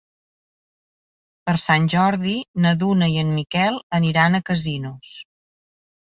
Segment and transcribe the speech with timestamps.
[1.49, 2.33] Per Sant Jordi
[2.65, 5.15] na Duna i en Miquel aniran a Casinos.